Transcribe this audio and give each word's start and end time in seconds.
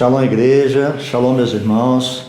Shalom, 0.00 0.22
igreja. 0.22 0.98
Shalom, 0.98 1.34
meus 1.34 1.52
irmãos. 1.52 2.24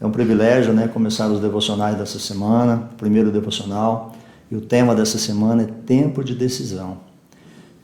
É 0.00 0.06
um 0.06 0.12
privilégio, 0.12 0.72
né, 0.72 0.86
começar 0.86 1.26
os 1.26 1.40
devocionais 1.40 1.98
dessa 1.98 2.20
semana, 2.20 2.88
primeiro 2.96 3.32
devocional. 3.32 4.14
E 4.48 4.54
o 4.54 4.60
tema 4.60 4.94
dessa 4.94 5.18
semana 5.18 5.64
é 5.64 5.66
tempo 5.84 6.22
de 6.22 6.36
decisão. 6.36 6.98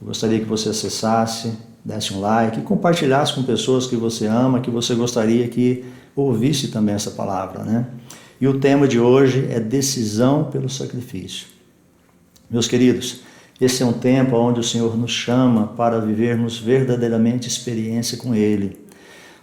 Eu 0.01 0.07
gostaria 0.07 0.39
que 0.39 0.45
você 0.45 0.69
acessasse, 0.69 1.55
desse 1.85 2.15
um 2.15 2.21
like 2.21 2.61
e 2.61 2.63
compartilhasse 2.63 3.35
com 3.35 3.43
pessoas 3.43 3.89
que 3.89 3.97
você 3.97 4.27
ama, 4.29 4.61
que 4.61 4.71
você 4.71 4.95
gostaria 4.95 5.49
que 5.49 5.85
ouvisse 6.15 6.69
também 6.69 6.95
essa 6.95 7.11
palavra, 7.11 7.65
né? 7.65 7.85
E 8.41 8.47
o 8.47 8.61
tema 8.61 8.87
de 8.87 9.01
hoje 9.01 9.49
é 9.51 9.59
decisão 9.59 10.45
pelo 10.45 10.69
sacrifício. 10.69 11.49
Meus 12.49 12.69
queridos, 12.69 13.23
esse 13.61 13.83
é 13.83 13.87
um 13.87 13.93
tempo 13.93 14.37
onde 14.37 14.61
o 14.61 14.63
Senhor 14.63 14.97
nos 14.97 15.11
chama 15.11 15.67
para 15.77 15.99
vivermos 15.99 16.61
verdadeiramente 16.61 17.49
experiência 17.49 18.17
com 18.17 18.33
Ele, 18.33 18.86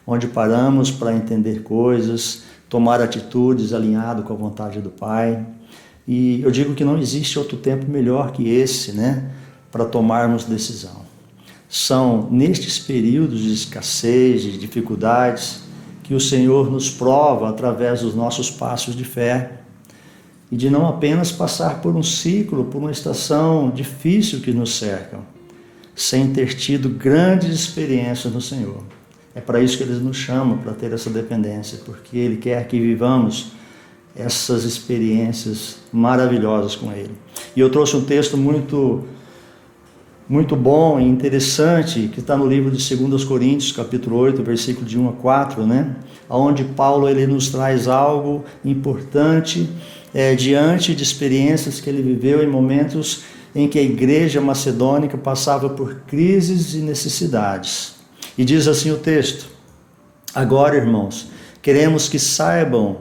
onde 0.05 0.27
paramos 0.27 0.91
para 0.91 1.13
entender 1.13 1.63
coisas, 1.63 2.43
tomar 2.69 3.01
atitudes 3.01 3.73
alinhado 3.73 4.23
com 4.23 4.33
a 4.33 4.35
vontade 4.35 4.81
do 4.81 4.89
Pai. 4.89 5.45
E 6.07 6.41
eu 6.41 6.51
digo 6.51 6.73
que 6.73 6.83
não 6.83 6.97
existe 6.97 7.39
outro 7.39 7.57
tempo 7.57 7.89
melhor 7.89 8.31
que 8.31 8.49
esse, 8.49 8.91
né, 8.91 9.31
para 9.71 9.85
tomarmos 9.85 10.45
decisão. 10.45 11.03
São 11.69 12.27
nestes 12.29 12.77
períodos 12.77 13.39
de 13.39 13.53
escassez, 13.53 14.43
de 14.43 14.57
dificuldades, 14.57 15.61
que 16.03 16.13
o 16.13 16.19
Senhor 16.19 16.69
nos 16.69 16.89
prova 16.89 17.49
através 17.49 18.01
dos 18.01 18.13
nossos 18.13 18.51
passos 18.51 18.95
de 18.95 19.05
fé 19.05 19.53
e 20.51 20.55
de 20.55 20.69
não 20.69 20.87
apenas 20.87 21.31
passar 21.31 21.81
por 21.81 21.95
um 21.95 22.03
ciclo, 22.03 22.65
por 22.65 22.77
uma 22.77 22.91
estação 22.91 23.71
difícil 23.71 24.41
que 24.41 24.51
nos 24.51 24.77
cerca, 24.77 25.19
sem 25.95 26.31
ter 26.31 26.53
tido 26.55 26.89
grandes 26.89 27.49
experiências 27.49 28.33
no 28.33 28.41
Senhor. 28.41 28.83
É 29.35 29.41
para 29.41 29.59
isso 29.59 29.77
que 29.77 29.83
Ele 29.83 29.93
nos 29.95 30.17
chama, 30.17 30.57
para 30.57 30.73
ter 30.73 30.91
essa 30.93 31.09
dependência, 31.09 31.79
porque 31.85 32.17
Ele 32.17 32.37
quer 32.37 32.67
que 32.67 32.79
vivamos 32.79 33.51
essas 34.15 34.63
experiências 34.63 35.77
maravilhosas 35.91 36.75
com 36.75 36.91
Ele. 36.91 37.11
E 37.55 37.59
eu 37.59 37.69
trouxe 37.69 37.95
um 37.95 38.03
texto 38.03 38.37
muito 38.37 39.03
muito 40.27 40.55
bom 40.55 40.99
e 40.99 41.03
interessante 41.03 42.09
que 42.13 42.21
está 42.21 42.37
no 42.37 42.47
livro 42.47 42.71
de 42.71 42.95
2 42.95 43.25
Coríntios, 43.25 43.73
capítulo 43.73 44.15
8, 44.17 44.41
versículo 44.41 44.85
de 44.85 44.97
1 44.97 45.09
a 45.09 45.11
4, 45.11 45.67
né? 45.67 45.95
Onde 46.29 46.63
Paulo 46.63 47.09
ele 47.09 47.27
nos 47.27 47.49
traz 47.49 47.89
algo 47.89 48.45
importante 48.63 49.69
é, 50.13 50.33
diante 50.33 50.95
de 50.95 51.03
experiências 51.03 51.81
que 51.81 51.89
ele 51.89 52.01
viveu 52.01 52.41
em 52.41 52.47
momentos 52.47 53.23
em 53.53 53.67
que 53.67 53.77
a 53.77 53.81
igreja 53.83 54.39
macedônica 54.39 55.17
passava 55.17 55.69
por 55.69 55.95
crises 56.07 56.73
e 56.73 56.77
necessidades. 56.77 57.95
E 58.37 58.43
diz 58.43 58.67
assim 58.67 58.91
o 58.91 58.97
texto: 58.97 59.47
Agora, 60.33 60.75
irmãos, 60.75 61.27
queremos 61.61 62.09
que 62.09 62.17
saibam 62.17 62.97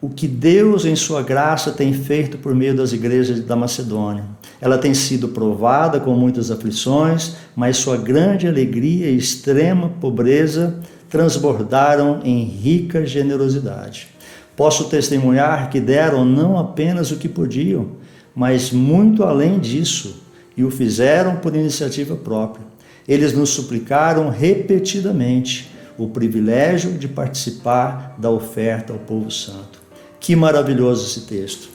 o 0.00 0.08
que 0.08 0.28
Deus, 0.28 0.84
em 0.84 0.94
Sua 0.94 1.22
graça, 1.22 1.72
tem 1.72 1.92
feito 1.92 2.38
por 2.38 2.54
meio 2.54 2.74
das 2.74 2.92
igrejas 2.92 3.40
da 3.40 3.56
Macedônia. 3.56 4.24
Ela 4.60 4.78
tem 4.78 4.94
sido 4.94 5.28
provada 5.28 5.98
com 5.98 6.14
muitas 6.14 6.50
aflições, 6.50 7.34
mas 7.54 7.76
Sua 7.76 7.96
grande 7.96 8.46
alegria 8.46 9.10
e 9.10 9.16
extrema 9.16 9.88
pobreza 10.00 10.78
transbordaram 11.10 12.20
em 12.22 12.44
rica 12.44 13.04
generosidade. 13.04 14.08
Posso 14.56 14.88
testemunhar 14.88 15.70
que 15.70 15.80
deram 15.80 16.24
não 16.24 16.58
apenas 16.58 17.10
o 17.10 17.16
que 17.16 17.28
podiam, 17.28 17.92
mas 18.34 18.70
muito 18.70 19.24
além 19.24 19.58
disso, 19.58 20.22
e 20.56 20.64
o 20.64 20.70
fizeram 20.70 21.36
por 21.36 21.54
iniciativa 21.54 22.16
própria. 22.16 22.66
Eles 23.08 23.32
nos 23.32 23.50
suplicaram 23.50 24.28
repetidamente 24.28 25.70
o 25.96 26.08
privilégio 26.08 26.92
de 26.92 27.08
participar 27.08 28.14
da 28.18 28.30
oferta 28.30 28.92
ao 28.92 28.98
povo 28.98 29.30
santo. 29.30 29.80
Que 30.20 30.36
maravilhoso 30.36 31.06
esse 31.06 31.26
texto. 31.26 31.68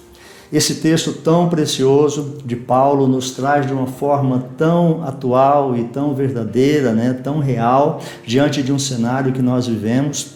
Esse 0.51 0.75
texto 0.75 1.11
tão 1.11 1.49
precioso 1.49 2.37
de 2.45 2.55
Paulo 2.55 3.07
nos 3.07 3.31
traz 3.31 3.65
de 3.65 3.73
uma 3.73 3.87
forma 3.87 4.49
tão 4.55 5.03
atual 5.03 5.75
e 5.75 5.85
tão 5.85 6.13
verdadeira, 6.13 6.93
né, 6.93 7.19
tão 7.23 7.39
real, 7.39 7.99
diante 8.23 8.61
de 8.61 8.71
um 8.71 8.77
cenário 8.77 9.33
que 9.33 9.41
nós 9.41 9.65
vivemos. 9.65 10.35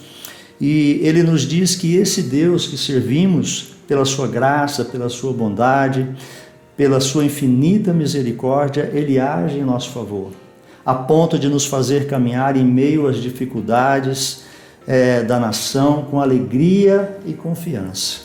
E 0.60 1.00
ele 1.04 1.22
nos 1.22 1.44
diz 1.44 1.76
que 1.76 1.96
esse 1.96 2.24
Deus 2.24 2.66
que 2.66 2.78
servimos, 2.78 3.76
pela 3.88 4.06
sua 4.06 4.28
graça, 4.28 4.84
pela 4.84 5.08
sua 5.08 5.32
bondade, 5.32 6.10
pela 6.76 7.00
sua 7.00 7.24
infinita 7.24 7.94
misericórdia, 7.94 8.90
ele 8.92 9.20
age 9.20 9.60
em 9.60 9.64
nosso 9.64 9.92
favor, 9.92 10.32
a 10.88 10.96
ponto 10.96 11.38
de 11.38 11.50
nos 11.50 11.66
fazer 11.66 12.08
caminhar 12.08 12.56
em 12.56 12.64
meio 12.64 13.10
às 13.10 13.18
dificuldades, 13.18 14.44
é, 14.88 15.22
da 15.22 15.38
nação 15.38 16.04
com 16.10 16.22
alegria 16.22 17.20
e 17.26 17.34
confiança. 17.34 18.20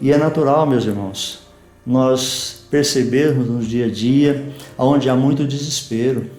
E 0.00 0.12
é 0.12 0.16
natural, 0.16 0.68
meus 0.68 0.84
irmãos, 0.84 1.40
nós 1.84 2.64
percebermos 2.70 3.48
no 3.48 3.58
dia 3.58 3.86
a 3.86 3.90
dia 3.90 4.54
onde 4.78 5.10
há 5.10 5.16
muito 5.16 5.44
desespero 5.44 6.30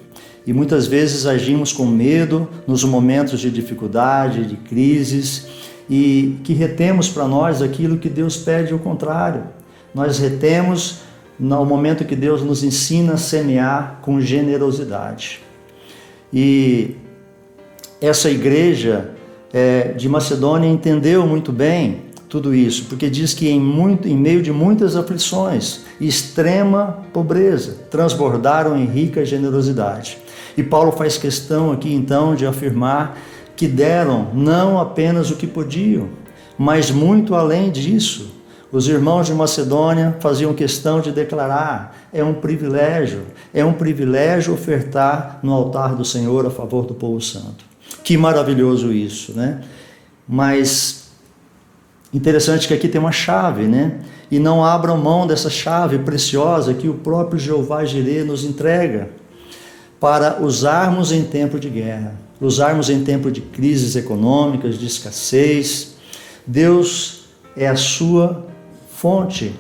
e 0.48 0.54
muitas 0.54 0.88
vezes 0.88 1.26
agimos 1.26 1.74
com 1.74 1.86
medo 1.86 2.48
nos 2.66 2.86
momentos 2.86 3.42
de 3.42 3.52
dificuldade, 3.52 4.46
de 4.46 4.56
crises 4.56 5.48
e 5.90 6.38
que 6.46 6.54
retemos 6.54 7.10
para 7.10 7.28
nós 7.28 7.62
aquilo 7.62 7.98
que 7.98 8.08
Deus 8.08 8.38
pede 8.38 8.74
o 8.74 8.80
contrário. 8.80 9.44
Nós 9.94 10.18
retemos 10.18 11.00
no 11.40 11.66
momento 11.66 12.06
que 12.06 12.16
Deus 12.16 12.42
nos 12.42 12.64
ensina 12.64 13.14
a 13.14 13.18
semear 13.18 14.00
com 14.02 14.22
generosidade. 14.22 15.42
E 16.32 16.96
essa 18.02 18.30
igreja 18.30 19.12
é, 19.54 19.94
de 19.94 20.08
Macedônia 20.10 20.68
entendeu 20.68 21.26
muito 21.26 21.52
bem 21.52 22.06
tudo 22.28 22.54
isso, 22.54 22.86
porque 22.86 23.10
diz 23.10 23.34
que 23.34 23.48
em, 23.48 23.60
muito, 23.60 24.08
em 24.08 24.18
meio 24.18 24.42
de 24.42 24.52
muitas 24.52 24.96
aflições 24.96 25.82
e 26.00 26.08
extrema 26.08 27.06
pobreza, 27.14 27.78
transbordaram 27.90 28.78
em 28.78 28.86
rica 28.86 29.24
generosidade. 29.24 30.18
E 30.58 30.64
Paulo 30.64 30.92
faz 30.92 31.18
questão 31.18 31.72
aqui 31.72 31.94
então 31.94 32.36
de 32.36 32.46
afirmar 32.46 33.18
que 33.56 33.68
deram 33.68 34.30
não 34.34 34.80
apenas 34.80 35.32
o 35.32 35.36
que 35.36 35.48
podiam, 35.48 36.10
mas 36.58 36.92
muito 36.92 37.36
além 37.36 37.72
disso. 37.72 38.34
Os 38.76 38.90
irmãos 38.90 39.28
de 39.28 39.34
Macedônia 39.34 40.18
faziam 40.20 40.54
questão 40.54 41.00
de 41.00 41.10
declarar: 41.10 41.96
é 42.12 42.22
um 42.22 42.34
privilégio, 42.34 43.22
é 43.54 43.64
um 43.64 43.72
privilégio 43.72 44.54
ofertar 44.54 45.40
no 45.42 45.54
altar 45.54 45.96
do 45.96 46.04
Senhor 46.04 46.46
a 46.46 46.50
favor 46.50 46.86
do 46.86 46.94
povo 46.94 47.22
santo. 47.22 47.64
Que 48.04 48.18
maravilhoso 48.18 48.92
isso, 48.92 49.32
né? 49.32 49.62
Mas 50.28 51.06
interessante 52.14 52.68
que 52.68 52.74
aqui 52.74 52.90
tem 52.90 53.00
uma 53.00 53.14
chave, 53.14 53.64
né? 53.64 54.02
E 54.30 54.40
não 54.40 54.62
abram 54.62 54.98
mão 54.98 55.26
dessa 55.26 55.50
chave 55.50 56.00
preciosa 56.00 56.74
que 56.74 56.90
o 56.90 56.96
próprio 56.96 57.40
Jeová 57.40 57.86
Jireh 57.86 58.26
nos 58.26 58.44
entrega 58.44 59.08
para 60.02 60.44
usarmos 60.44 61.14
em 61.14 61.24
tempo 61.24 61.58
de 61.58 61.70
guerra, 61.70 62.20
usarmos 62.42 62.90
em 62.90 63.06
tempo 63.06 63.32
de 63.32 63.40
crises 63.40 63.96
econômicas, 63.96 64.78
de 64.78 64.86
escassez. 64.86 65.96
Deus 66.46 67.24
é 67.56 67.70
a 67.70 67.78
sua 67.78 68.45
fonte. 69.06 69.54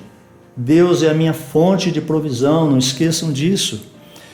Deus 0.57 1.03
é 1.03 1.11
a 1.11 1.13
minha 1.13 1.33
fonte 1.33 1.91
de 1.91 2.01
provisão, 2.01 2.67
não 2.71 2.79
esqueçam 2.79 3.31
disso. 3.31 3.83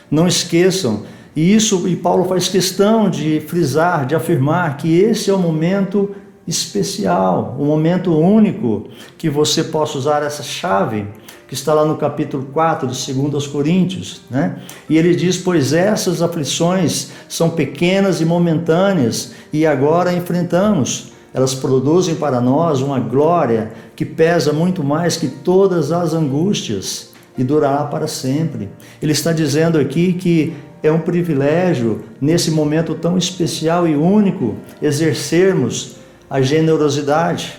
Não 0.10 0.26
esqueçam 0.26 1.04
e 1.36 1.54
isso, 1.54 1.86
e 1.86 1.98
Paulo 1.98 2.24
faz 2.26 2.48
questão 2.48 3.10
de 3.10 3.42
frisar, 3.42 4.06
de 4.06 4.16
afirmar 4.16 4.78
que 4.78 5.00
esse 5.00 5.30
é 5.30 5.34
o 5.34 5.38
momento 5.38 6.16
especial, 6.48 7.58
o 7.60 7.66
momento 7.66 8.18
único 8.18 8.88
que 9.18 9.30
você 9.30 9.66
possa 9.66 9.98
usar 9.98 10.24
essa 10.24 10.44
chave, 10.44 11.06
que 11.46 11.54
está 11.54 11.74
lá 11.74 11.84
no 11.84 11.98
capítulo 11.98 12.46
4 12.54 12.88
de 12.88 13.14
2 13.14 13.48
Coríntios, 13.48 14.22
né? 14.30 14.60
E 14.90 14.98
ele 14.98 15.14
diz: 15.14 15.38
Pois 15.38 15.74
essas 15.74 16.22
aflições 16.22 17.12
são 17.28 17.50
pequenas 17.50 18.22
e 18.22 18.26
momentâneas, 18.26 19.34
e 19.52 19.66
agora 19.66 20.14
enfrentamos. 20.14 21.11
Elas 21.34 21.54
produzem 21.54 22.16
para 22.16 22.42
nós 22.42 22.82
uma 22.82 23.00
glória 23.00 23.72
que 23.96 24.06
pesa 24.06 24.52
muito 24.52 24.84
mais 24.84 25.16
que 25.16 25.28
todas 25.28 25.92
as 25.92 26.14
angústias 26.14 27.12
e 27.38 27.44
durará 27.44 27.86
para 27.86 28.08
sempre. 28.08 28.70
Ele 29.02 29.14
está 29.14 29.32
dizendo 29.32 29.78
aqui 29.78 30.14
que 30.14 30.54
é 30.84 30.92
um 30.92 31.00
privilégio, 31.00 32.02
nesse 32.20 32.52
momento 32.52 32.96
tão 32.96 33.18
especial 33.18 33.88
e 33.88 33.96
único, 33.96 34.56
exercermos 34.82 35.98
a 36.30 36.42
generosidade, 36.42 37.58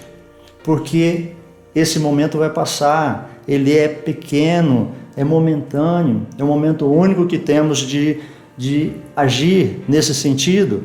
porque 0.65 1.33
esse 1.75 1.99
momento 1.99 2.39
vai 2.39 2.51
passar, 2.51 3.31
ele 3.47 3.77
é 3.77 3.89
pequeno, 3.89 4.91
é 5.17 5.25
momentâneo, 5.25 6.27
é 6.39 6.45
um 6.45 6.47
momento 6.47 6.87
único 6.87 7.27
que 7.27 7.39
temos 7.39 7.79
de, 7.79 8.19
de 8.57 8.93
agir 9.17 9.81
nesse 9.89 10.15
sentido. 10.15 10.85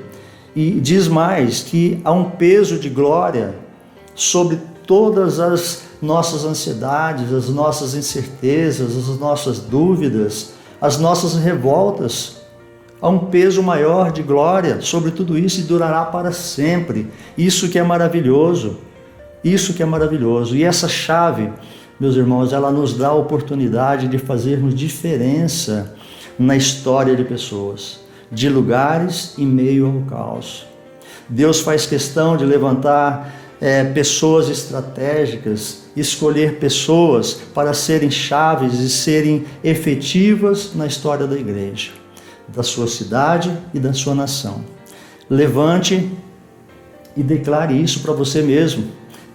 E 0.57 0.71
diz 0.79 1.07
mais 1.07 1.61
que 1.61 2.01
há 2.03 2.11
um 2.11 2.31
peso 2.31 2.79
de 2.79 2.89
glória 2.89 3.53
sobre 4.15 4.57
todas 4.87 5.39
as 5.39 5.83
nossas 6.01 6.45
ansiedades, 6.45 7.31
as 7.31 7.47
nossas 7.49 7.93
incertezas, 7.93 8.97
as 8.97 9.19
nossas 9.19 9.59
dúvidas, 9.59 10.53
as 10.81 10.97
nossas 10.97 11.35
revoltas, 11.35 12.37
Há 12.99 13.09
um 13.09 13.19
peso 13.19 13.61
maior 13.61 14.11
de 14.11 14.23
glória 14.23 14.81
sobre 14.81 15.11
tudo 15.11 15.37
isso 15.37 15.59
e 15.59 15.63
durará 15.63 16.03
para 16.05 16.31
sempre. 16.31 17.07
Isso 17.37 17.69
que 17.69 17.77
é 17.77 17.83
maravilhoso. 17.83 18.79
Isso 19.43 19.75
que 19.75 19.83
é 19.83 19.85
maravilhoso. 19.85 20.55
E 20.55 20.63
essa 20.63 20.87
chave, 20.87 21.51
meus 21.99 22.15
irmãos, 22.15 22.53
ela 22.53 22.71
nos 22.71 22.97
dá 22.97 23.09
a 23.09 23.13
oportunidade 23.13 24.07
de 24.07 24.17
fazermos 24.17 24.73
diferença 24.73 25.95
na 26.39 26.55
história 26.55 27.15
de 27.15 27.23
pessoas, 27.23 27.99
de 28.31 28.49
lugares 28.49 29.33
em 29.37 29.45
meio 29.45 29.87
ao 29.87 30.01
caos. 30.09 30.65
Deus 31.29 31.59
faz 31.59 31.85
questão 31.85 32.37
de 32.37 32.45
levantar 32.45 33.33
é, 33.59 33.83
pessoas 33.83 34.49
estratégicas, 34.49 35.83
escolher 35.95 36.55
pessoas 36.55 37.33
para 37.53 37.73
serem 37.73 38.11
chaves 38.11 38.79
e 38.79 38.89
serem 38.89 39.45
efetivas 39.63 40.73
na 40.75 40.85
história 40.85 41.25
da 41.25 41.35
igreja 41.35 41.91
da 42.47 42.63
sua 42.63 42.87
cidade 42.87 43.51
e 43.73 43.79
da 43.79 43.93
sua 43.93 44.15
nação. 44.15 44.63
Levante 45.29 46.09
e 47.15 47.21
declare 47.21 47.79
isso 47.79 47.99
para 47.99 48.13
você 48.13 48.41
mesmo. 48.41 48.85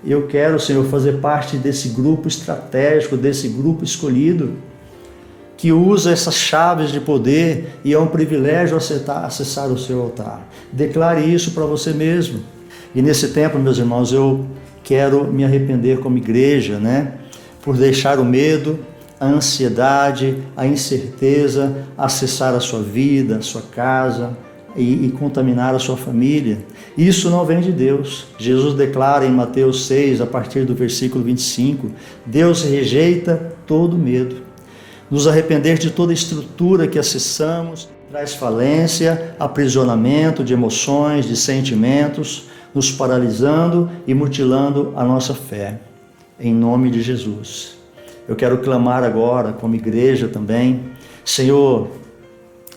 Eu 0.05 0.27
quero, 0.27 0.59
Senhor, 0.59 0.85
fazer 0.87 1.21
parte 1.21 1.56
desse 1.56 1.91
grupo 1.91 2.27
estratégico, 2.27 3.17
desse 3.17 3.49
grupo 3.49 3.85
escolhido, 3.85 4.55
que 5.57 5.73
usa 5.73 6.11
essas 6.11 6.35
chaves 6.35 6.91
de 6.91 7.01
poder 7.01 7.79
e 7.85 7.93
é 7.93 7.99
um 7.99 8.07
privilégio 8.07 8.77
acessar, 8.77 9.25
acessar 9.25 9.69
o 9.69 9.79
seu 9.79 10.01
altar. 10.03 10.49
Declare 10.73 11.23
isso 11.23 11.53
para 11.53 11.65
você 11.65 11.93
mesmo. 11.93 12.41
E 12.95 13.01
nesse 13.01 13.29
tempo, 13.29 13.59
meus 13.59 13.79
irmãos, 13.79 14.13
eu 14.13 14.47
quero 14.83 15.33
me 15.33 15.45
arrepender 15.45 16.01
como 16.01 16.19
igreja, 16.19 16.79
né? 16.79 17.13
Por 17.63 17.77
deixar 17.77 18.19
o 18.19 18.25
medo, 18.25 18.79
a 19.19 19.27
ansiedade, 19.27 20.43
a 20.57 20.67
incerteza 20.67 21.87
acessar 21.97 22.55
a 22.55 22.61
sua 22.61 22.83
vida, 22.83 23.37
a 23.37 23.41
sua 23.41 23.63
casa 23.63 24.37
e, 24.75 25.07
e, 25.07 25.13
contaminar 25.13 25.75
a 25.75 25.79
sua 25.79 25.97
família. 25.97 26.59
Isso 26.99 27.31
não 27.31 27.45
vem 27.45 27.61
de 27.61 27.71
Deus. 27.71 28.27
Jesus 28.37 28.75
declara 28.75 29.25
em 29.25 29.31
Mateus 29.31 29.87
6, 29.87 30.21
a 30.21 30.27
partir 30.27 30.65
do 30.65 30.75
versículo 30.75 31.23
25: 31.23 31.91
Deus 32.27 32.65
rejeita 32.65 33.55
todo 33.67 33.97
medo. 33.97 34.43
Nos 35.12 35.26
arrepender 35.26 35.76
de 35.76 35.91
toda 35.91 36.11
estrutura 36.11 36.88
que 36.88 36.99
acessamos 36.99 37.87
traz 38.11 38.32
falência, 38.32 39.37
aprisionamento 39.38 40.43
de 40.43 40.55
emoções, 40.55 41.26
de 41.26 41.37
sentimentos, 41.37 42.44
nos 42.75 42.91
paralisando 42.91 43.91
e 44.06 44.14
mutilando 44.14 44.94
a 44.97 45.05
nossa 45.05 45.35
fé. 45.35 45.81
Em 46.41 46.55
nome 46.55 46.91
de 46.91 47.03
Jesus. 47.03 47.76
Eu 48.26 48.35
quero 48.35 48.56
clamar 48.62 49.05
agora, 49.05 49.53
como 49.53 49.75
igreja 49.75 50.29
também, 50.29 50.81
Senhor, 51.23 51.88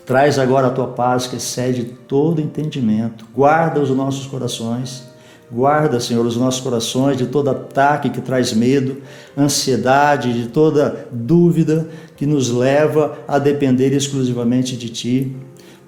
traz 0.05 0.37
agora 0.37 0.67
a 0.67 0.71
tua 0.71 0.87
paz 0.87 1.27
que 1.27 1.37
excede 1.37 1.85
todo 2.05 2.41
entendimento, 2.41 3.25
guarda 3.33 3.79
os 3.79 3.89
nossos 3.91 4.27
corações, 4.27 5.07
guarda, 5.51 5.99
Senhor, 5.99 6.25
os 6.25 6.35
nossos 6.35 6.61
corações 6.61 7.17
de 7.17 7.27
todo 7.27 7.49
ataque 7.49 8.09
que 8.09 8.21
traz 8.21 8.53
medo, 8.53 8.97
ansiedade, 9.37 10.33
de 10.33 10.49
toda 10.49 11.07
dúvida 11.11 11.87
que 12.15 12.25
nos 12.25 12.49
leva 12.49 13.17
a 13.27 13.37
depender 13.37 13.93
exclusivamente 13.93 14.75
de 14.75 14.89
Ti, 14.89 15.35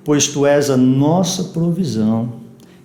pois 0.04 0.28
Tu 0.28 0.46
és 0.46 0.70
a 0.70 0.78
nossa 0.78 1.46
provisão 1.46 2.34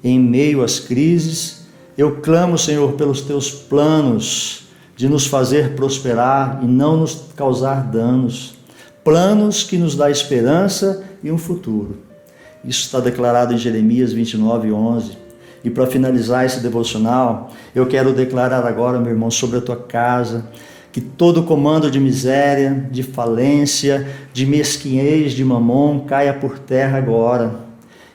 em 0.02 0.18
meio 0.18 0.62
às 0.62 0.80
crises. 0.80 1.66
Eu 1.96 2.16
clamo, 2.16 2.56
Senhor, 2.58 2.92
pelos 2.92 3.20
Teus 3.20 3.50
planos 3.50 4.62
de 4.96 5.08
nos 5.08 5.26
fazer 5.26 5.74
prosperar 5.74 6.60
e 6.62 6.66
não 6.66 6.96
nos 6.96 7.24
causar 7.36 7.84
danos. 7.84 8.54
Planos 9.04 9.64
que 9.64 9.76
nos 9.76 9.96
dá 9.96 10.10
esperança 10.10 11.04
e 11.22 11.30
um 11.30 11.38
futuro. 11.38 11.98
Isso 12.64 12.82
está 12.82 13.00
declarado 13.00 13.52
em 13.52 13.58
Jeremias 13.58 14.12
29, 14.12 14.72
11. 14.72 15.22
E 15.64 15.70
para 15.70 15.86
finalizar 15.86 16.44
esse 16.44 16.60
devocional, 16.60 17.50
eu 17.74 17.86
quero 17.86 18.12
declarar 18.12 18.66
agora, 18.66 18.98
meu 18.98 19.12
irmão, 19.12 19.30
sobre 19.30 19.58
a 19.58 19.60
tua 19.60 19.76
casa, 19.76 20.46
que 20.90 21.00
todo 21.00 21.44
comando 21.44 21.90
de 21.90 21.98
miséria, 21.98 22.86
de 22.90 23.02
falência, 23.02 24.06
de 24.32 24.44
mesquinhez, 24.44 25.32
de 25.32 25.44
mamon 25.44 26.00
caia 26.00 26.34
por 26.34 26.58
terra 26.58 26.98
agora. 26.98 27.54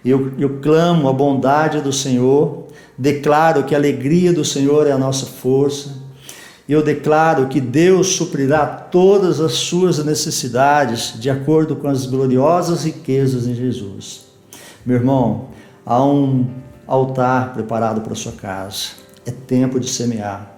Eu, 0.06 0.32
eu 0.38 0.60
clamo 0.62 1.10
a 1.10 1.14
bondade 1.14 1.82
do 1.82 1.92
Senhor, 1.92 2.68
declaro 2.98 3.64
que 3.64 3.74
a 3.74 3.78
alegria 3.78 4.32
do 4.32 4.46
Senhor 4.46 4.86
é 4.86 4.92
a 4.92 4.98
nossa 4.98 5.26
força, 5.26 6.06
eu 6.70 6.84
declaro 6.84 7.48
que 7.48 7.62
Deus 7.62 8.08
suprirá 8.08 8.66
todas 8.66 9.40
as 9.40 9.54
suas 9.54 10.04
necessidades 10.04 11.14
de 11.18 11.30
acordo 11.30 11.78
com 11.78 11.88
as 11.88 12.06
gloriosas 12.06 12.84
riquezas 12.84 13.48
em 13.48 13.56
Jesus. 13.56 14.26
Meu 14.86 14.98
irmão, 14.98 15.46
há 15.86 16.04
um 16.04 16.48
altar 16.88 17.54
preparado 17.54 18.02
para 18.02 18.16
sua 18.16 18.32
casa. 18.32 18.92
É 19.26 19.32
tempo 19.32 19.80
de 19.80 19.90
semear. 19.90 20.58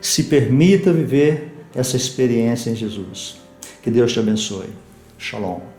Se 0.00 0.24
permita 0.24 0.92
viver 0.92 1.66
essa 1.74 1.96
experiência 1.96 2.70
em 2.70 2.74
Jesus. 2.74 3.36
Que 3.82 3.90
Deus 3.90 4.12
te 4.12 4.18
abençoe. 4.18 4.70
Shalom. 5.18 5.77